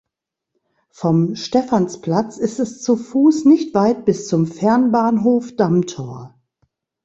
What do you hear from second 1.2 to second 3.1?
Stephansplatz ist es zu